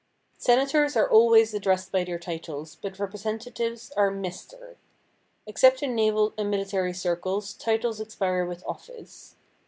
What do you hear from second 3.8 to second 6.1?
are "Mr." Except in